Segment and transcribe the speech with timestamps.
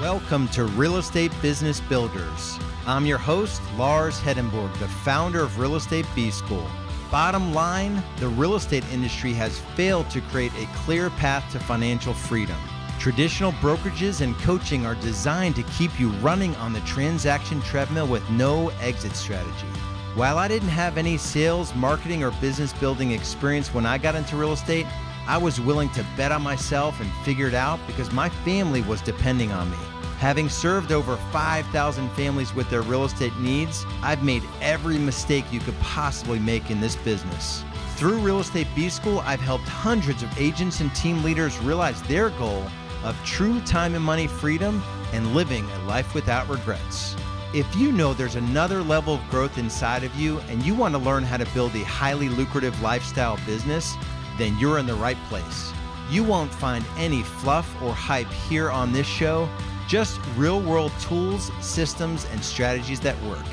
[0.00, 2.56] Welcome to Real Estate Business Builders.
[2.86, 6.64] I'm your host, Lars Hedenborg, the founder of Real Estate B School.
[7.10, 12.14] Bottom line, the real estate industry has failed to create a clear path to financial
[12.14, 12.56] freedom.
[13.00, 18.30] Traditional brokerages and coaching are designed to keep you running on the transaction treadmill with
[18.30, 19.66] no exit strategy.
[20.14, 24.36] While I didn't have any sales, marketing, or business building experience when I got into
[24.36, 24.86] real estate,
[25.28, 29.02] I was willing to bet on myself and figure it out because my family was
[29.02, 29.76] depending on me.
[30.20, 35.60] Having served over 5,000 families with their real estate needs, I've made every mistake you
[35.60, 37.62] could possibly make in this business.
[37.96, 42.30] Through Real Estate B School, I've helped hundreds of agents and team leaders realize their
[42.30, 42.64] goal
[43.04, 44.82] of true time and money freedom
[45.12, 47.14] and living a life without regrets.
[47.52, 50.98] If you know there's another level of growth inside of you and you want to
[50.98, 53.94] learn how to build a highly lucrative lifestyle business,
[54.38, 55.72] then you're in the right place.
[56.10, 59.48] You won't find any fluff or hype here on this show,
[59.88, 63.44] just real world tools, systems, and strategies that work.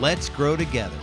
[0.00, 0.96] Let's grow together.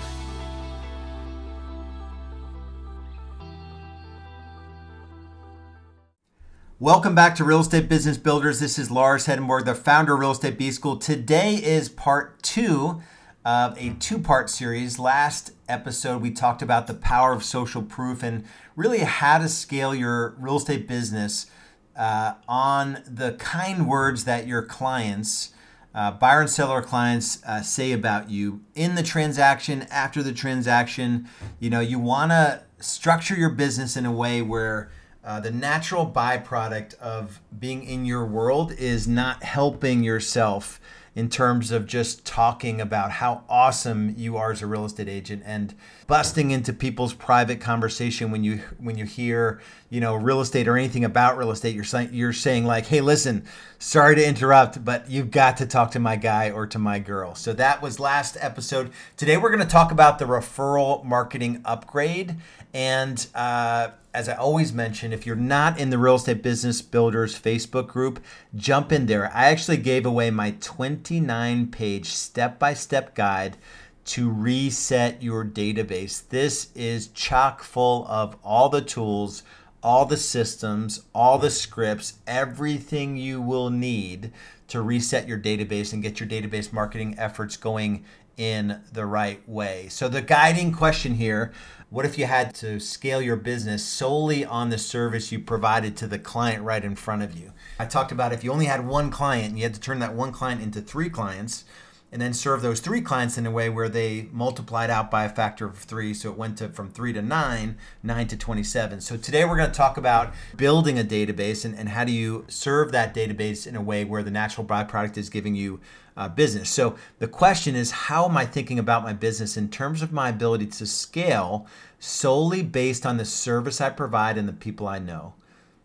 [6.79, 8.59] Welcome back to Real Estate Business Builders.
[8.59, 10.97] This is Lars Hedenborg, the founder of Real Estate B School.
[10.97, 13.03] Today is part two
[13.45, 14.97] of a two part series.
[14.97, 18.43] Last episode, we talked about the power of social proof and
[18.75, 21.47] really how to scale your real estate business
[21.95, 25.53] uh, on the kind words that your clients,
[25.95, 31.27] uh, buyer and seller clients, uh, say about you in the transaction, after the transaction.
[31.59, 34.91] You know, you want to structure your business in a way where
[35.23, 40.79] uh, the natural byproduct of being in your world is not helping yourself
[41.13, 45.43] in terms of just talking about how awesome you are as a real estate agent
[45.45, 45.75] and
[46.07, 50.77] busting into people's private conversation when you when you hear you know real estate or
[50.77, 53.43] anything about real estate you're saying you're saying like hey listen
[53.77, 57.35] sorry to interrupt but you've got to talk to my guy or to my girl.
[57.35, 58.91] So that was last episode.
[59.17, 62.35] Today we're going to talk about the referral marketing upgrade
[62.73, 67.39] and uh, as I always mention, if you're not in the Real Estate Business Builders
[67.39, 68.21] Facebook group,
[68.55, 69.31] jump in there.
[69.33, 73.57] I actually gave away my 29 page step by step guide
[74.03, 76.27] to reset your database.
[76.27, 79.43] This is chock full of all the tools,
[79.81, 84.31] all the systems, all the scripts, everything you will need
[84.67, 88.03] to reset your database and get your database marketing efforts going
[88.37, 89.87] in the right way.
[89.89, 91.51] So, the guiding question here
[91.91, 96.07] what if you had to scale your business solely on the service you provided to
[96.07, 97.51] the client right in front of you?
[97.77, 100.13] I talked about if you only had one client and you had to turn that
[100.13, 101.65] one client into three clients
[102.11, 105.29] and then serve those three clients in a way where they multiplied out by a
[105.29, 106.13] factor of three.
[106.13, 108.99] So it went to from three to nine, nine to 27.
[108.99, 112.45] So today we're going to talk about building a database and, and how do you
[112.49, 115.79] serve that database in a way where the natural byproduct is giving you
[116.17, 116.69] uh, business.
[116.69, 120.29] So the question is, how am I thinking about my business in terms of my
[120.29, 121.65] ability to scale
[121.99, 125.33] solely based on the service I provide and the people I know?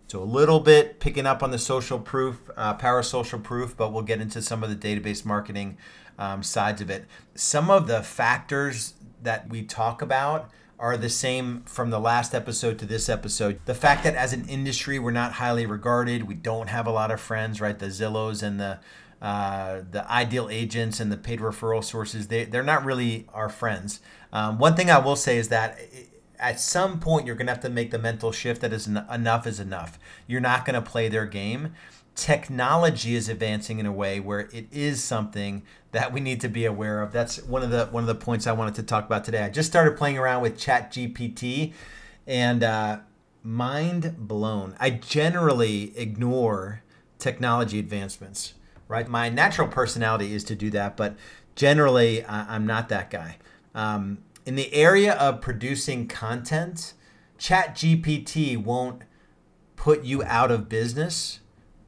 [0.09, 3.93] So a little bit picking up on the social proof, uh, power social proof, but
[3.93, 5.79] we'll get into some of the database marketing
[6.19, 7.07] um, sides of it.
[7.35, 12.79] Some of the factors that we talk about are the same from the last episode
[12.79, 13.59] to this episode.
[13.65, 17.11] The fact that as an industry we're not highly regarded, we don't have a lot
[17.11, 17.79] of friends, right?
[17.79, 18.79] The Zillows and the
[19.21, 24.01] uh, the ideal agents and the paid referral sources, they, they're not really our friends.
[24.31, 25.79] Um, one thing I will say is that
[26.39, 29.07] at some point you're going to have to make the mental shift that is en-
[29.11, 29.99] enough is enough.
[30.27, 31.75] You're not going to play their game.
[32.15, 36.65] Technology is advancing in a way where it is something that we need to be
[36.65, 37.13] aware of.
[37.13, 39.43] That's one of the one of the points I wanted to talk about today.
[39.43, 41.75] I just started playing around with Chat GPT,
[42.27, 43.01] and uh,
[43.43, 44.77] mind blown.
[44.81, 46.83] I generally ignore
[47.19, 48.55] technology advancements
[48.89, 49.09] right?
[49.09, 51.17] My natural personality is to do that, but
[51.55, 53.39] generally I'm not that guy.
[53.75, 56.95] Um, in the area of producing content,
[57.39, 59.03] ChatGPT won't
[59.75, 61.41] put you out of business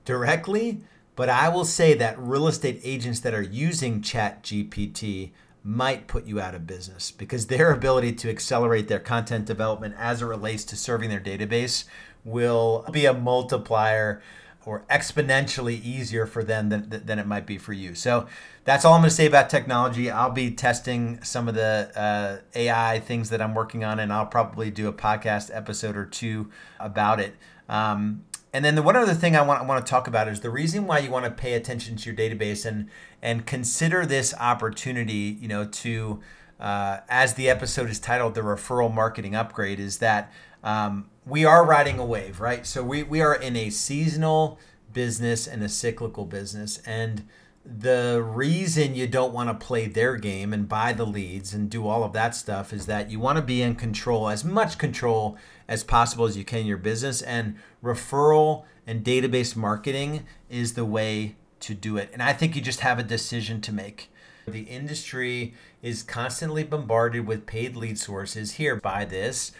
[0.04, 0.80] directly,
[1.14, 5.30] but I will say that real estate agents that are using ChatGPT
[5.62, 10.20] might put you out of business because their ability to accelerate their content development as
[10.20, 11.84] it relates to serving their database
[12.24, 14.20] will be a multiplier
[14.68, 17.94] or exponentially easier for them than, than it might be for you.
[17.94, 18.26] So
[18.64, 20.10] that's all I'm going to say about technology.
[20.10, 24.26] I'll be testing some of the uh, AI things that I'm working on, and I'll
[24.26, 27.34] probably do a podcast episode or two about it.
[27.66, 30.40] Um, and then the one other thing I want, I want to talk about is
[30.40, 32.90] the reason why you want to pay attention to your database and
[33.22, 36.20] and consider this opportunity, you know, to
[36.60, 40.30] uh, as the episode is titled, the referral marketing upgrade, is that
[40.62, 42.66] um, we are riding a wave, right?
[42.66, 44.58] So we, we are in a seasonal
[44.92, 46.78] business and a cyclical business.
[46.86, 47.24] And
[47.64, 51.86] the reason you don't want to play their game and buy the leads and do
[51.86, 55.36] all of that stuff is that you want to be in control, as much control
[55.68, 57.20] as possible as you can in your business.
[57.20, 62.08] And referral and database marketing is the way to do it.
[62.12, 64.10] And I think you just have a decision to make.
[64.46, 65.52] The industry
[65.82, 68.52] is constantly bombarded with paid lead sources.
[68.52, 69.52] Here, buy this.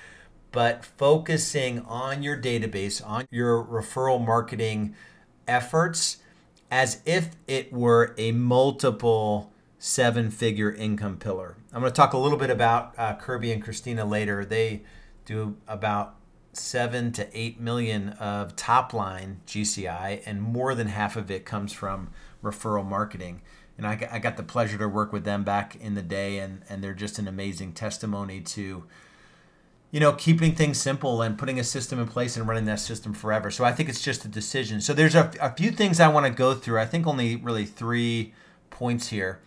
[0.50, 4.94] But focusing on your database, on your referral marketing
[5.46, 6.18] efforts,
[6.70, 11.56] as if it were a multiple seven figure income pillar.
[11.72, 14.44] I'm going to talk a little bit about uh, Kirby and Christina later.
[14.44, 14.82] They
[15.24, 16.16] do about
[16.52, 21.72] seven to eight million of top line GCI, and more than half of it comes
[21.72, 22.10] from
[22.42, 23.42] referral marketing.
[23.76, 26.62] And I, I got the pleasure to work with them back in the day, and,
[26.68, 28.84] and they're just an amazing testimony to
[29.90, 33.14] you know, keeping things simple and putting a system in place and running that system
[33.14, 33.50] forever.
[33.50, 34.80] So I think it's just a decision.
[34.80, 36.78] So there's a, a few things I want to go through.
[36.78, 38.34] I think only really three
[38.70, 39.40] points here.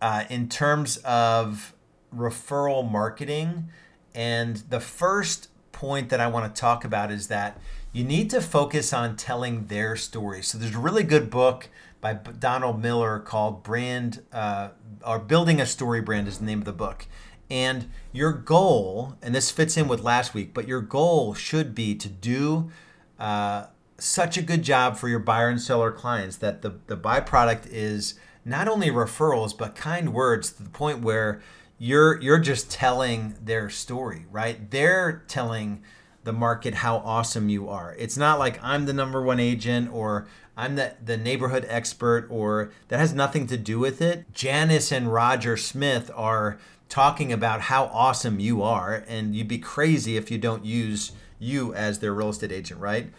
[0.00, 1.74] Uh, in terms of
[2.14, 3.70] referral marketing,
[4.14, 7.58] and the first point that I want to talk about is that
[7.92, 10.42] you need to focus on telling their story.
[10.42, 11.68] So there's a really good book
[12.00, 14.68] by Donald Miller called Brand uh,
[15.04, 17.06] or Building a Story Brand is the name of the book.
[17.54, 21.94] And your goal, and this fits in with last week, but your goal should be
[21.94, 22.72] to do
[23.16, 23.66] uh,
[23.96, 28.14] such a good job for your buyer and seller clients that the, the byproduct is
[28.44, 31.40] not only referrals, but kind words to the point where
[31.78, 34.68] you're you're just telling their story, right?
[34.72, 35.84] They're telling
[36.24, 37.94] the market how awesome you are.
[37.96, 42.70] It's not like I'm the number one agent or I'm the, the neighborhood expert or
[42.88, 44.32] that has nothing to do with it.
[44.32, 46.58] Janice and Roger Smith are
[46.88, 51.74] talking about how awesome you are, and you'd be crazy if you don't use you
[51.74, 53.10] as their real estate agent, right?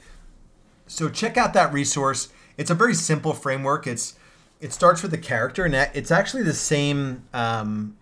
[0.88, 2.30] So check out that resource.
[2.58, 3.88] It's a very simple framework.
[3.88, 4.16] It's
[4.62, 7.98] it starts with the character, and it's actually the same um,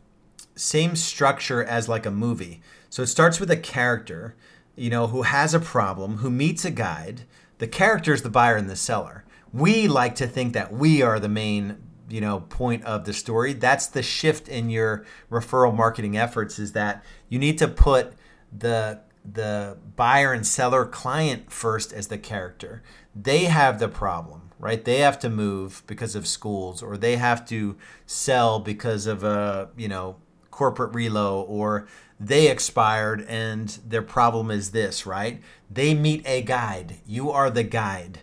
[0.56, 2.62] same structure as like a movie.
[2.90, 4.36] So it starts with a character,
[4.76, 7.22] you know, who has a problem, who meets a guide.
[7.58, 9.23] The character is the buyer and the seller.
[9.54, 11.78] We like to think that we are the main
[12.10, 13.54] you know point of the story.
[13.54, 18.14] That's the shift in your referral marketing efforts is that you need to put
[18.52, 22.84] the the buyer and seller client first as the character.
[23.16, 24.86] They have the problem right?
[24.86, 29.70] They have to move because of schools or they have to sell because of a
[29.76, 30.16] you know
[30.52, 31.86] corporate relo or
[32.18, 35.42] they expired and their problem is this right?
[35.70, 36.98] They meet a guide.
[37.06, 38.20] You are the guide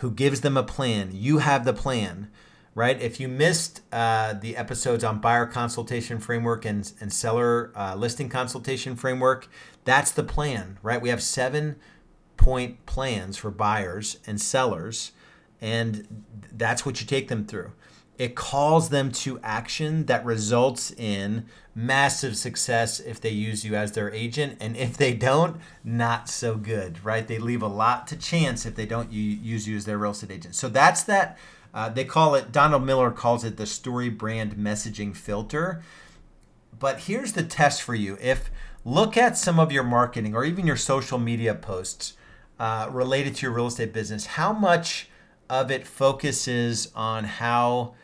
[0.00, 2.28] who gives them a plan you have the plan
[2.74, 3.00] right?
[3.00, 8.28] If you missed uh, the episodes on buyer consultation framework and, and seller uh, listing
[8.28, 9.48] consultation framework,
[9.84, 11.00] that's the plan, right?
[11.00, 11.76] We have seven
[12.36, 15.12] point plans for buyers and sellers,
[15.60, 17.72] and that's what you take them through.
[18.20, 23.92] It calls them to action that results in massive success if they use you as
[23.92, 24.58] their agent.
[24.60, 27.26] And if they don't, not so good, right?
[27.26, 30.30] They leave a lot to chance if they don't use you as their real estate
[30.30, 30.54] agent.
[30.54, 31.38] So that's that
[31.72, 35.82] uh, they call it, Donald Miller calls it the story brand messaging filter.
[36.78, 38.18] But here's the test for you.
[38.20, 38.50] If
[38.84, 42.14] look at some of your marketing or even your social media posts
[42.58, 45.08] uh, related to your real estate business, how much
[45.48, 47.94] of it focuses on how,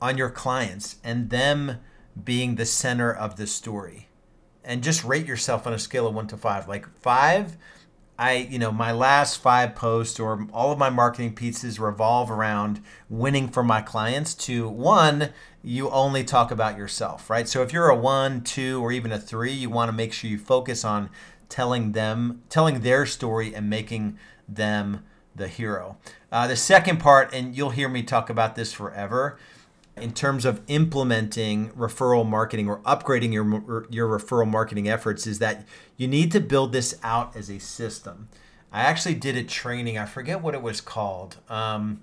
[0.00, 1.78] on your clients and them
[2.22, 4.08] being the center of the story.
[4.64, 6.68] And just rate yourself on a scale of one to five.
[6.68, 7.56] Like five,
[8.18, 12.82] I, you know, my last five posts or all of my marketing pieces revolve around
[13.08, 15.30] winning for my clients to one,
[15.62, 17.48] you only talk about yourself, right?
[17.48, 20.28] So if you're a one, two, or even a three, you want to make sure
[20.28, 21.08] you focus on
[21.48, 25.02] telling them, telling their story and making them
[25.34, 25.96] the hero.
[26.30, 29.38] Uh, the second part, and you'll hear me talk about this forever,
[29.96, 35.66] in terms of implementing referral marketing or upgrading your your referral marketing efforts is that
[35.96, 38.28] you need to build this out as a system.
[38.72, 39.98] I actually did a training.
[39.98, 41.36] I forget what it was called.
[41.48, 42.02] Um,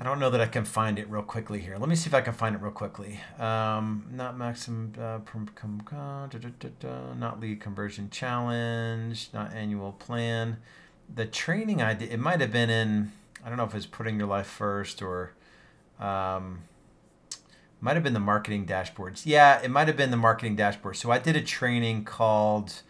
[0.00, 1.76] I don't know that I can find it real quickly here.
[1.76, 3.18] Let me see if I can find it real quickly.
[3.38, 5.18] Um, not maximum, uh,
[7.18, 10.58] not lead conversion challenge, not annual plan.
[11.12, 13.10] The training I did, it might have been in.
[13.44, 15.32] I don't know if it's putting your life first or
[16.00, 16.62] um,
[17.80, 19.22] might have been the marketing dashboards.
[19.24, 20.96] Yeah, it might have been the marketing dashboard.
[20.96, 22.82] So I did a training called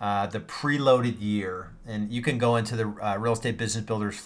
[0.00, 4.16] uh, the preloaded year, and you can go into the uh, Real Estate Business Builders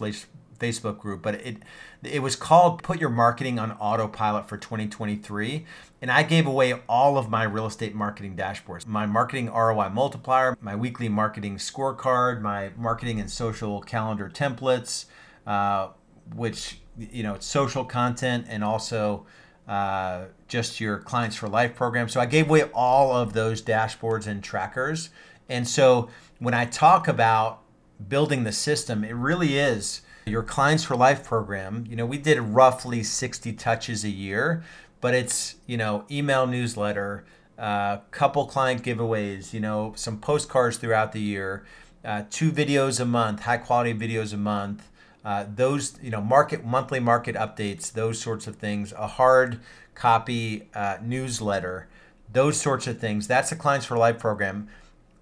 [0.58, 1.58] Facebook group, but it
[2.02, 5.66] it was called "Put Your Marketing on Autopilot for 2023,"
[6.00, 10.56] and I gave away all of my real estate marketing dashboards, my marketing ROI multiplier,
[10.60, 15.06] my weekly marketing scorecard, my marketing and social calendar templates,
[15.44, 15.88] uh,
[16.34, 19.26] which you know it's social content and also
[19.68, 22.08] uh, just your clients for life program.
[22.08, 25.10] So I gave away all of those dashboards and trackers,
[25.48, 26.08] and so
[26.38, 27.60] when I talk about
[28.08, 31.84] building the system, it really is your clients for life program.
[31.88, 34.62] You know, we did roughly 60 touches a year,
[35.00, 37.24] but it's, you know, email newsletter,
[37.58, 41.64] uh, couple client giveaways, you know, some postcards throughout the year,
[42.04, 44.88] uh, two videos a month, high quality videos a month.
[45.24, 49.60] Uh, those, you know, market monthly market updates, those sorts of things, a hard
[49.94, 51.88] copy uh, newsletter,
[52.30, 53.26] those sorts of things.
[53.26, 54.68] That's the clients for life program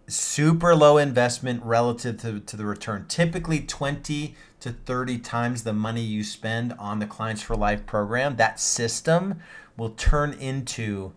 [0.08, 3.06] super low investment relative to, to the return.
[3.08, 8.36] Typically 20 to 30 times the money you spend on the Clients for Life program.
[8.36, 9.40] That system
[9.76, 11.12] will turn into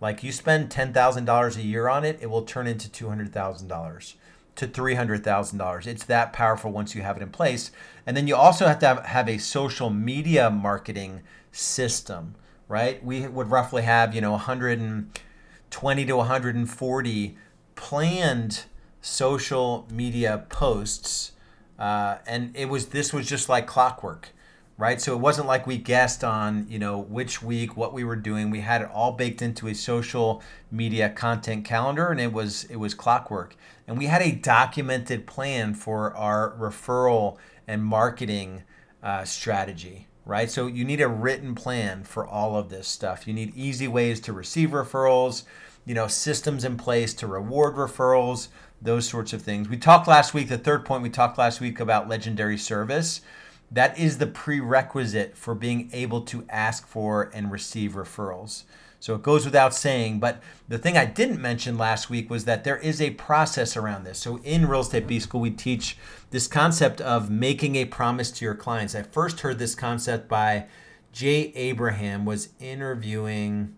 [0.00, 4.14] like you spend $10,000 a year on it, it will turn into $200,000
[4.58, 5.86] to $300,000.
[5.86, 7.70] It's that powerful once you have it in place.
[8.06, 11.22] And then you also have to have, have a social media marketing
[11.52, 12.34] system,
[12.68, 13.02] right?
[13.04, 17.36] We would roughly have, you know, 120 to 140
[17.76, 18.64] planned
[19.00, 21.32] social media posts,
[21.78, 24.30] uh, and it was this was just like clockwork,
[24.76, 25.00] right?
[25.00, 28.50] So it wasn't like we guessed on you know which week what we were doing.
[28.50, 32.76] We had it all baked into a social media content calendar, and it was it
[32.76, 33.56] was clockwork.
[33.88, 38.62] And we had a documented plan for our referral and marketing
[39.02, 40.50] uh, strategy right?
[40.50, 43.26] So you need a written plan for all of this stuff.
[43.26, 45.44] You need easy ways to receive referrals
[45.88, 48.48] you know, systems in place to reward referrals,
[48.80, 49.70] those sorts of things.
[49.70, 53.22] We talked last week, the third point we talked last week about legendary service.
[53.70, 58.64] That is the prerequisite for being able to ask for and receive referrals.
[59.00, 62.64] So it goes without saying, but the thing I didn't mention last week was that
[62.64, 64.18] there is a process around this.
[64.18, 65.96] So in Real Estate B School, we teach
[66.30, 68.94] this concept of making a promise to your clients.
[68.96, 70.66] I first heard this concept by
[71.12, 73.74] Jay Abraham was interviewing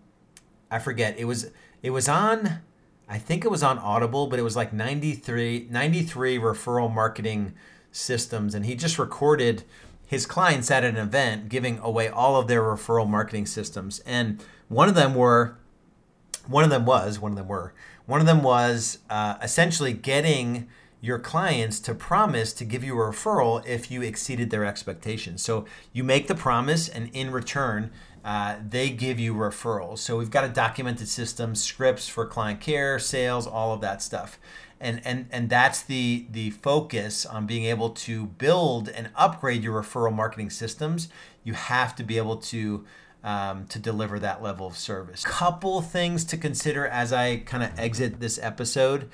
[0.70, 1.18] I forget.
[1.18, 1.50] It was
[1.82, 2.60] it was on,
[3.08, 7.54] I think it was on Audible, but it was like 93, 93 referral marketing
[7.90, 8.54] systems.
[8.54, 9.64] And he just recorded
[10.06, 14.00] his clients at an event giving away all of their referral marketing systems.
[14.00, 15.58] And one of them were,
[16.46, 17.74] one of them was, one of them were,
[18.06, 20.68] one of them was uh, essentially getting
[21.00, 25.42] your clients to promise to give you a referral if you exceeded their expectations.
[25.42, 27.90] So you make the promise, and in return,
[28.24, 29.98] uh, they give you referrals.
[29.98, 34.38] So we've got a documented system, scripts for client care, sales, all of that stuff.
[34.78, 39.82] And, and, and that's the, the focus on being able to build and upgrade your
[39.82, 41.08] referral marketing systems.
[41.42, 42.84] You have to be able to
[43.22, 45.24] um, to deliver that level of service.
[45.24, 49.10] Couple things to consider as I kind of exit this episode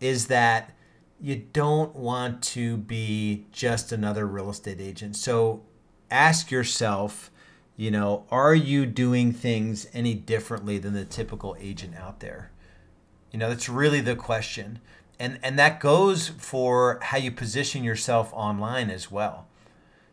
[0.00, 0.74] is that
[1.20, 5.16] you don't want to be just another real estate agent.
[5.16, 5.62] So
[6.10, 7.30] ask yourself
[7.80, 12.50] you know, are you doing things any differently than the typical agent out there?
[13.32, 14.80] You know, that's really the question.
[15.18, 19.46] And and that goes for how you position yourself online as well.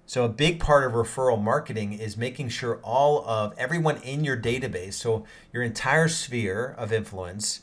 [0.07, 4.37] So a big part of referral marketing is making sure all of everyone in your
[4.37, 7.59] database, so your entire sphere of influence,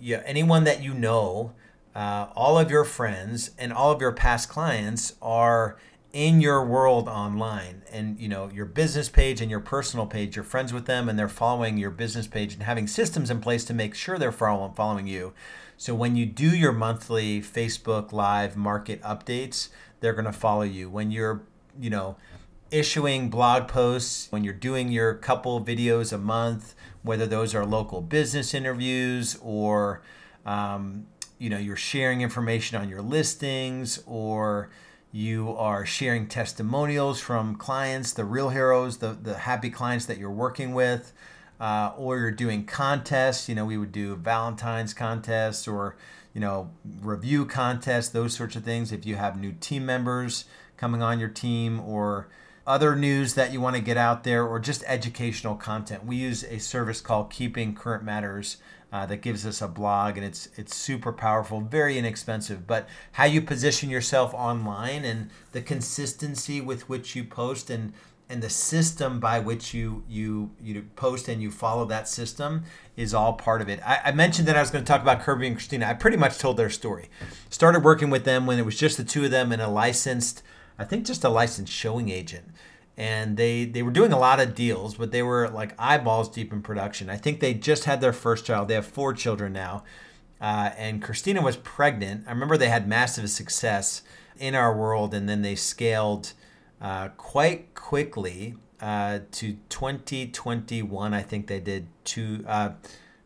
[0.00, 1.52] you, anyone that you know,
[1.94, 5.78] uh, all of your friends and all of your past clients are
[6.12, 7.82] in your world online.
[7.92, 11.16] And you know your business page and your personal page you're friends with them and
[11.16, 15.06] they're following your business page and having systems in place to make sure they're following
[15.06, 15.32] you.
[15.76, 19.68] So when you do your monthly facebook live market updates
[20.00, 20.90] they're going to follow you.
[20.90, 21.42] When you're
[21.80, 22.16] you know
[22.70, 28.00] issuing blog posts when you're doing your couple videos a month whether those are local
[28.00, 30.02] business interviews or
[30.46, 31.06] um,
[31.38, 34.70] you know you're sharing information on your listings or
[35.14, 40.28] you are sharing testimonials from clients, the real heroes, the, the happy clients that you're
[40.28, 41.12] working with,
[41.60, 43.48] uh, or you're doing contests.
[43.48, 45.94] You know, we would do Valentine's contests or,
[46.32, 48.90] you know, review contests, those sorts of things.
[48.90, 50.46] If you have new team members
[50.84, 52.28] coming on your team or
[52.66, 56.04] other news that you want to get out there or just educational content.
[56.04, 58.58] We use a service called Keeping Current Matters
[58.92, 62.66] uh, that gives us a blog, and it's it's super powerful, very inexpensive.
[62.66, 67.94] But how you position yourself online and the consistency with which you post and
[68.28, 72.64] and the system by which you you you post and you follow that system
[72.96, 73.80] is all part of it.
[73.86, 75.86] I, I, mentioned that I was going to talk about Kirby and Christina.
[75.86, 77.10] I pretty much told their story.
[77.50, 80.42] Started working with them when it was just the two of them in a licensed
[80.78, 82.46] I think just a licensed showing agent.
[82.96, 86.52] And they, they were doing a lot of deals, but they were like eyeballs deep
[86.52, 87.10] in production.
[87.10, 88.68] I think they just had their first child.
[88.68, 89.82] They have four children now.
[90.40, 92.24] Uh, and Christina was pregnant.
[92.26, 94.02] I remember they had massive success
[94.38, 96.32] in our world, and then they scaled
[96.80, 101.14] uh, quite quickly uh, to 2021.
[101.14, 102.44] I think they did two.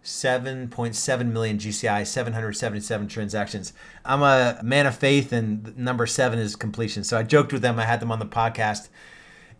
[0.03, 3.73] Uh, 7.7 million GCI, 777 transactions.
[4.05, 7.05] I'm a man of faith, and number seven is completion.
[7.05, 7.79] So I joked with them.
[7.79, 8.89] I had them on the podcast,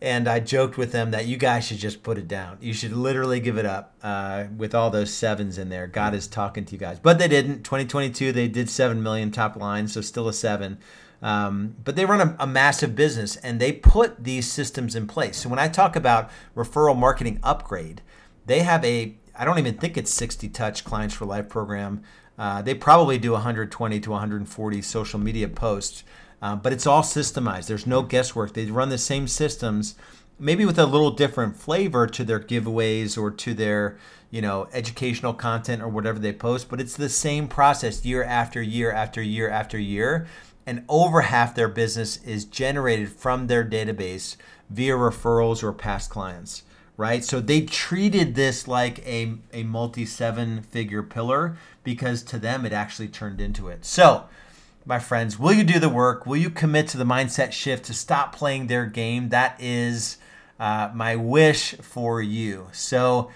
[0.01, 2.59] and I joked with them that you guys should just put it down.
[2.61, 5.87] You should literally give it up uh, with all those sevens in there.
[5.87, 7.63] God is talking to you guys, but they didn't.
[7.65, 10.79] 2022, they did seven million top line, so still a seven.
[11.21, 15.39] Um, but they run a, a, massive business and they put these systems in place.
[15.39, 18.03] So when I talk about referral marketing upgrade,
[18.47, 22.03] they have a I don't even think it's 60 touch clients for life program.
[22.37, 26.03] Uh, they probably do 120 to 140 social media posts,
[26.43, 27.69] uh, but it's all systemized.
[27.69, 28.55] There's no guesswork.
[28.55, 29.95] They run the same systems,
[30.39, 33.97] maybe with a little different flavor to their giveaways or to their
[34.31, 38.61] you know educational content or whatever they post, but it's the same process year after
[38.61, 40.27] year after year after year.
[40.67, 44.37] And over half their business is generated from their database
[44.69, 46.63] via referrals or past clients
[46.99, 47.25] right?
[47.25, 52.73] So they treated this like a, a multi seven figure pillar because to them it
[52.75, 53.87] actually turned into it.
[53.87, 54.25] So,
[54.85, 56.27] my friends, will you do the work?
[56.27, 59.29] Will you commit to the mindset shift to stop playing their game?
[59.29, 60.19] That is
[60.59, 62.69] uh, my wish for you.
[62.73, 63.31] So,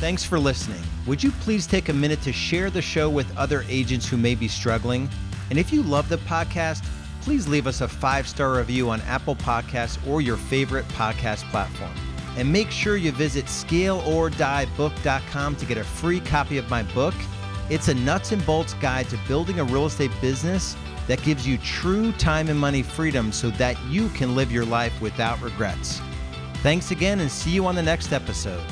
[0.01, 0.83] Thanks for listening.
[1.07, 4.35] Would you please take a minute to share the show with other agents who may
[4.35, 5.11] be struggling?
[5.51, 6.83] And if you love the podcast,
[7.21, 11.93] please leave us a five star review on Apple Podcasts or your favorite podcast platform.
[12.39, 17.15] And make sure you visit scaleordiebook.com to get a free copy of my book.
[17.69, 21.59] It's a nuts and bolts guide to building a real estate business that gives you
[21.59, 26.01] true time and money freedom so that you can live your life without regrets.
[26.63, 28.65] Thanks again and see you on the next episode.